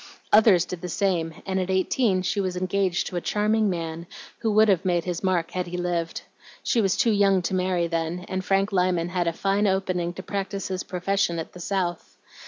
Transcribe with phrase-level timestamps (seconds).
[0.33, 4.07] Others did the same, and at eighteen she was engaged to a charming man,
[4.39, 6.23] who would have made his mark had he lived.
[6.63, 10.23] She was too young to marry then, and Frank Lyman had a fine opening to
[10.23, 12.17] practise his profession at the South.